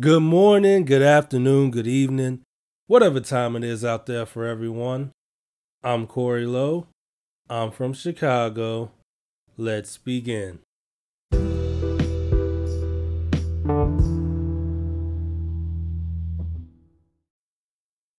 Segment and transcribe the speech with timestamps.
[0.00, 2.40] Good morning, good afternoon, good evening,
[2.86, 5.12] whatever time it is out there for everyone.
[5.84, 6.86] I'm Corey Lowe.
[7.50, 8.92] I'm from Chicago.
[9.58, 10.60] Let's begin.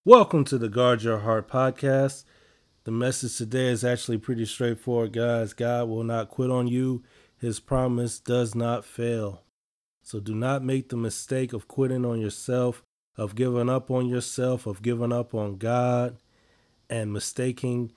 [0.06, 2.26] Welcome to the Guard Your Heart podcast.
[2.84, 5.54] The message today is actually pretty straightforward, guys.
[5.54, 7.02] God will not quit on you,
[7.40, 9.42] His promise does not fail.
[10.02, 12.84] So do not make the mistake of quitting on yourself,
[13.18, 16.18] of giving up on yourself, of giving up on God,
[16.90, 17.92] and mistaking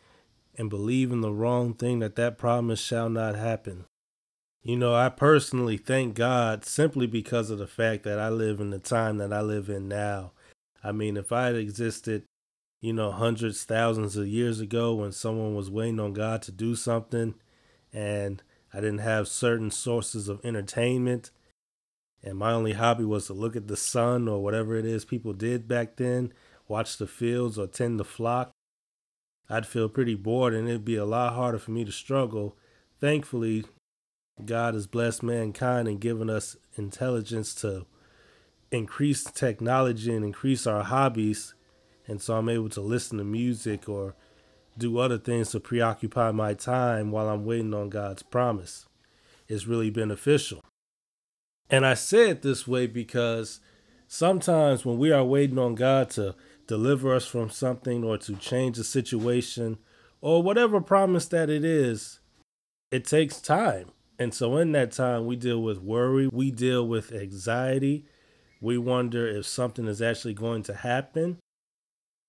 [0.57, 3.85] and believing the wrong thing that that promise shall not happen.
[4.63, 8.71] You know, I personally thank God simply because of the fact that I live in
[8.71, 10.33] the time that I live in now.
[10.83, 12.25] I mean, if I had existed,
[12.81, 16.75] you know, hundreds, thousands of years ago when someone was waiting on God to do
[16.77, 17.35] something
[17.93, 21.31] and I didn't have certain sources of entertainment
[22.25, 25.35] and my only hobby was to look at the sun or whatever it is people
[25.35, 26.33] did back then,
[26.67, 28.51] watch the fields or tend the flock,
[29.51, 32.57] I'd feel pretty bored and it'd be a lot harder for me to struggle.
[32.99, 33.67] Thankfully,
[34.43, 37.85] God has blessed mankind and given us intelligence to
[38.71, 41.53] increase technology and increase our hobbies.
[42.07, 44.15] And so I'm able to listen to music or
[44.79, 48.87] do other things to preoccupy my time while I'm waiting on God's promise.
[49.47, 50.65] It's really beneficial.
[51.71, 53.61] And I say it this way because
[54.07, 56.35] sometimes when we are waiting on God to
[56.67, 59.79] deliver us from something or to change a situation
[60.21, 62.21] or whatever promise that it is,
[62.91, 63.91] it takes time.
[64.19, 68.07] And so in that time, we deal with worry, we deal with anxiety,
[68.61, 71.39] we wonder if something is actually going to happen.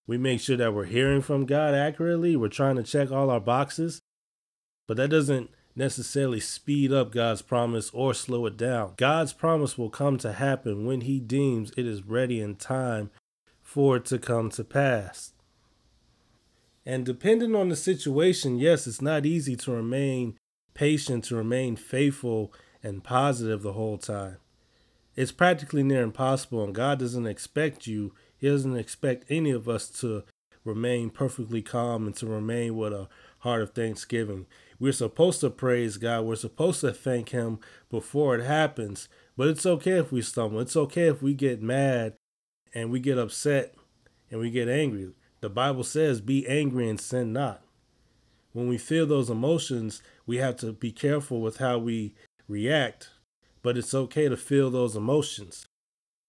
[0.07, 2.35] We make sure that we're hearing from God accurately.
[2.35, 4.01] We're trying to check all our boxes.
[4.87, 8.93] But that doesn't necessarily speed up God's promise or slow it down.
[8.97, 13.11] God's promise will come to happen when He deems it is ready in time
[13.61, 15.33] for it to come to pass.
[16.85, 20.37] And depending on the situation, yes, it's not easy to remain
[20.73, 22.53] patient, to remain faithful
[22.83, 24.37] and positive the whole time.
[25.15, 29.89] It's practically near impossible, and God doesn't expect you, He doesn't expect any of us
[30.01, 30.23] to
[30.63, 33.07] remain perfectly calm and to remain with a
[33.39, 34.45] heart of thanksgiving.
[34.79, 36.25] We're supposed to praise God.
[36.25, 37.59] We're supposed to thank Him
[37.89, 39.07] before it happens.
[39.37, 40.59] But it's okay if we stumble.
[40.59, 42.13] It's okay if we get mad
[42.73, 43.75] and we get upset
[44.29, 45.11] and we get angry.
[45.41, 47.61] The Bible says, be angry and sin not.
[48.51, 52.15] When we feel those emotions, we have to be careful with how we
[52.47, 53.09] react.
[53.61, 55.65] But it's okay to feel those emotions.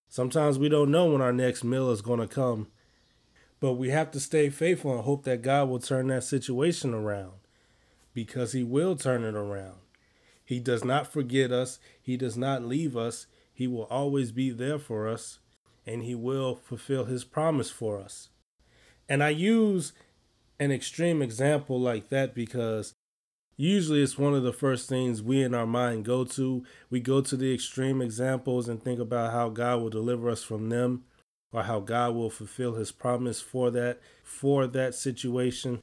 [0.09, 2.69] Sometimes we don't know when our next meal is going to come.
[3.59, 7.46] But we have to stay faithful and hope that God will turn that situation around
[8.17, 9.77] because he will turn it around.
[10.43, 13.27] He does not forget us, he does not leave us.
[13.53, 15.39] He will always be there for us,
[15.87, 18.31] and he will fulfill his promise for us.
[19.07, 19.93] And I use
[20.59, 22.95] an extreme example like that because
[23.59, 26.65] usually it's one of the first things we in our mind go to.
[26.89, 30.71] We go to the extreme examples and think about how God will deliver us from
[30.71, 31.05] them
[31.53, 35.83] or how God will fulfill his promise for that for that situation.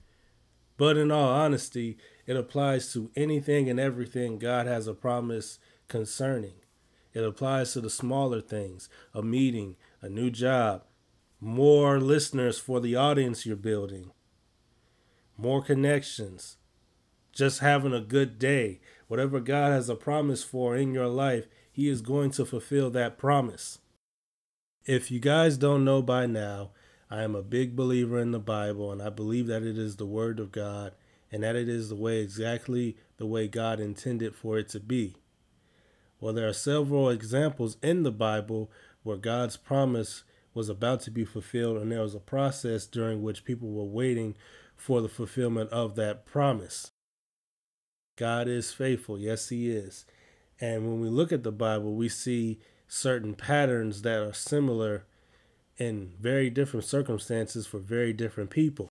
[0.77, 6.55] But in all honesty, it applies to anything and everything God has a promise concerning.
[7.13, 10.83] It applies to the smaller things a meeting, a new job,
[11.39, 14.11] more listeners for the audience you're building,
[15.37, 16.57] more connections,
[17.31, 18.79] just having a good day.
[19.07, 23.17] Whatever God has a promise for in your life, He is going to fulfill that
[23.17, 23.79] promise.
[24.85, 26.71] If you guys don't know by now,
[27.09, 30.05] I am a big believer in the Bible and I believe that it is the
[30.05, 30.93] Word of God
[31.31, 35.15] and that it is the way exactly the way God intended for it to be.
[36.19, 38.71] Well, there are several examples in the Bible
[39.01, 43.43] where God's promise was about to be fulfilled, and there was a process during which
[43.43, 44.35] people were waiting
[44.77, 46.91] for the fulfillment of that promise.
[48.15, 49.17] God is faithful.
[49.17, 50.05] Yes, He is.
[50.61, 55.05] And when we look at the Bible, we see certain patterns that are similar
[55.77, 58.89] in very different circumstances for very different people.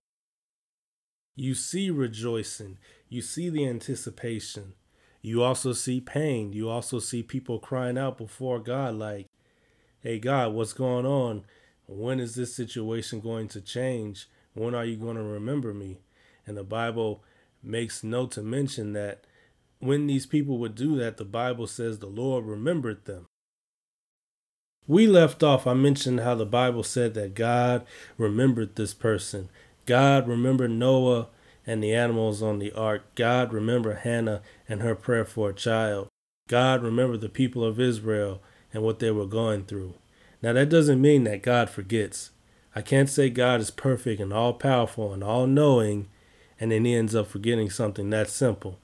[1.35, 2.77] You see rejoicing,
[3.09, 4.73] you see the anticipation.
[5.21, 6.51] You also see pain.
[6.51, 9.27] You also see people crying out before God, like,
[10.01, 11.45] hey, God, what's going on?
[11.87, 14.27] When is this situation going to change?
[14.53, 16.01] When are you going to remember me?
[16.45, 17.23] And the Bible
[17.63, 19.23] makes note to mention that
[19.79, 23.25] when these people would do that, the Bible says the Lord remembered them.
[24.87, 27.85] We left off, I mentioned how the Bible said that God
[28.17, 29.49] remembered this person.
[29.85, 31.27] God remembered Noah
[31.65, 33.03] and the animals on the ark.
[33.15, 36.09] God remembered Hannah and her prayer for a child.
[36.49, 38.41] God remembered the people of Israel
[38.73, 39.93] and what they were going through.
[40.41, 42.31] Now, that doesn't mean that God forgets.
[42.75, 46.09] I can't say God is perfect and all powerful and all knowing,
[46.59, 48.79] and then he ends up forgetting something that simple.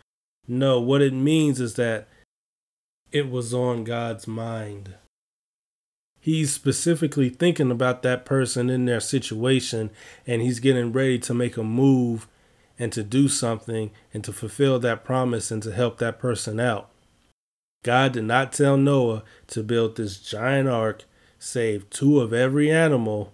[0.47, 2.07] No, what it means is that
[3.11, 4.93] it was on God's mind.
[6.19, 9.89] He's specifically thinking about that person in their situation,
[10.27, 12.27] and he's getting ready to make a move
[12.77, 16.89] and to do something and to fulfill that promise and to help that person out.
[17.83, 21.05] God did not tell Noah to build this giant ark,
[21.37, 23.33] save two of every animal,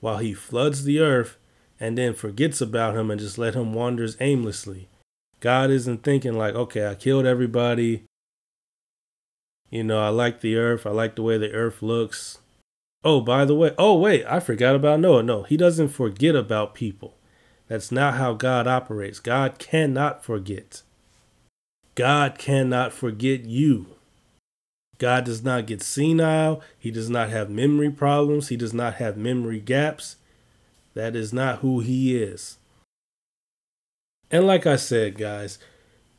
[0.00, 1.36] while he floods the earth
[1.78, 4.88] and then forgets about him and just let him wander aimlessly.
[5.40, 8.04] God isn't thinking like, okay, I killed everybody.
[9.72, 10.86] You know, I like the earth.
[10.86, 12.38] I like the way the earth looks.
[13.02, 15.22] Oh, by the way, oh, wait, I forgot about Noah.
[15.22, 17.14] No, he doesn't forget about people.
[17.68, 19.18] That's not how God operates.
[19.18, 20.82] God cannot forget.
[21.94, 23.86] God cannot forget you.
[24.98, 26.60] God does not get senile.
[26.78, 28.48] He does not have memory problems.
[28.48, 30.16] He does not have memory gaps.
[30.92, 32.58] That is not who he is.
[34.30, 35.58] And like I said, guys,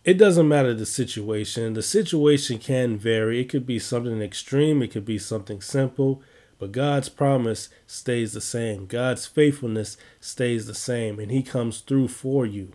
[0.03, 1.73] it doesn't matter the situation.
[1.73, 3.39] The situation can vary.
[3.39, 6.21] It could be something extreme, it could be something simple,
[6.59, 8.85] but God's promise stays the same.
[8.85, 12.73] God's faithfulness stays the same, and He comes through for you.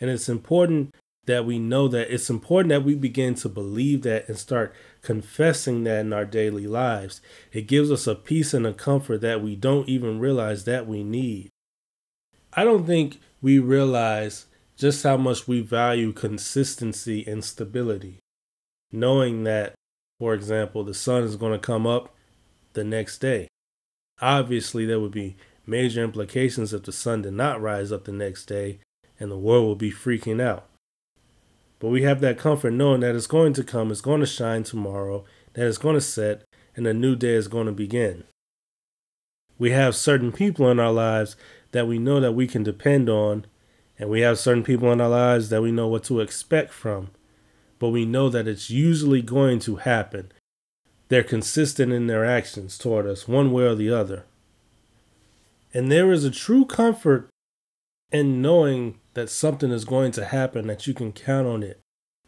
[0.00, 0.94] And it's important
[1.24, 2.12] that we know that.
[2.12, 6.66] It's important that we begin to believe that and start confessing that in our daily
[6.66, 7.20] lives.
[7.52, 11.02] It gives us a peace and a comfort that we don't even realize that we
[11.02, 11.50] need.
[12.52, 14.46] I don't think we realize
[14.76, 18.18] just how much we value consistency and stability.
[18.92, 19.74] Knowing that,
[20.18, 22.14] for example, the sun is going to come up
[22.74, 23.48] the next day.
[24.20, 25.36] Obviously, there would be
[25.66, 28.78] major implications if the sun did not rise up the next day
[29.18, 30.66] and the world would be freaking out.
[31.78, 34.62] But we have that comfort knowing that it's going to come, it's going to shine
[34.62, 35.24] tomorrow,
[35.54, 36.42] that it's going to set,
[36.74, 38.24] and a new day is going to begin.
[39.58, 41.36] We have certain people in our lives
[41.72, 43.46] that we know that we can depend on,
[43.98, 47.10] and we have certain people in our lives that we know what to expect from,
[47.78, 50.32] but we know that it's usually going to happen.
[51.08, 54.24] They're consistent in their actions toward us, one way or the other.
[55.72, 57.28] And there is a true comfort
[58.10, 61.80] in knowing that something is going to happen, that you can count on it.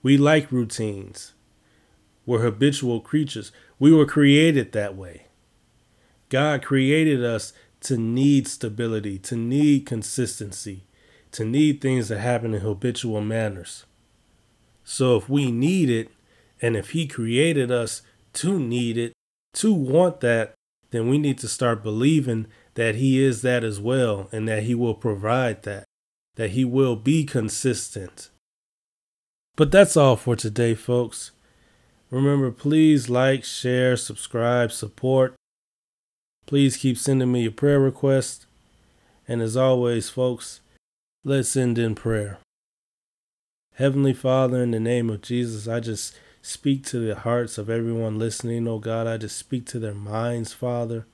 [0.03, 1.32] We like routines.
[2.25, 3.53] We're habitual creatures.
[3.79, 5.26] We were created that way.
[6.29, 10.85] God created us to need stability, to need consistency,
[11.32, 13.84] to need things that happen in habitual manners.
[14.84, 16.10] So if we need it,
[16.60, 18.02] and if He created us
[18.34, 19.12] to need it,
[19.54, 20.54] to want that,
[20.90, 24.75] then we need to start believing that He is that as well and that He
[24.75, 25.84] will provide that
[26.38, 28.30] that He will be consistent.
[29.56, 31.32] But that's all for today, folks.
[32.10, 35.34] Remember, please like, share, subscribe, support.
[36.46, 38.46] Please keep sending me your prayer requests.
[39.26, 40.60] And as always, folks,
[41.25, 42.38] let's end in prayer.
[43.75, 48.19] Heavenly Father, in the name of Jesus, I just speak to the hearts of everyone
[48.19, 49.06] listening, oh God.
[49.06, 51.06] I just speak to their minds, Father,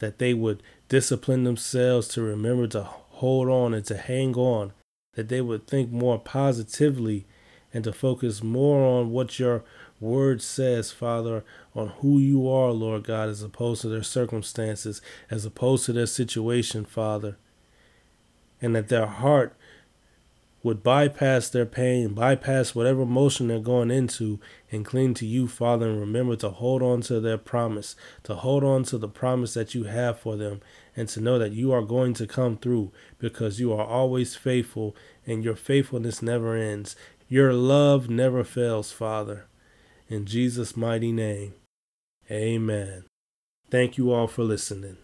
[0.00, 4.72] that they would discipline themselves to remember to hold on and to hang on,
[5.14, 7.24] that they would think more positively
[7.72, 9.64] and to focus more on what your
[10.00, 11.44] word says, Father,
[11.74, 16.06] on who you are, Lord God, as opposed to their circumstances, as opposed to their
[16.06, 17.36] situation, Father.
[18.62, 19.54] And that their heart
[20.62, 24.38] would bypass their pain, bypass whatever emotion they're going into,
[24.70, 28.62] and cling to you, Father, and remember to hold on to their promise, to hold
[28.62, 30.60] on to the promise that you have for them,
[30.94, 34.94] and to know that you are going to come through because you are always faithful
[35.26, 36.94] and your faithfulness never ends.
[37.28, 39.46] Your love never fails, Father.
[40.08, 41.54] In Jesus' mighty name,
[42.30, 43.04] amen.
[43.70, 44.98] Thank you all for listening.